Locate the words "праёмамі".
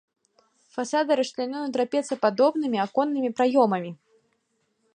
3.41-3.91